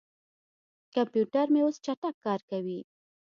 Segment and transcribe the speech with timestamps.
[0.93, 2.79] کمپیوټر مې اوس چټک کار کوي.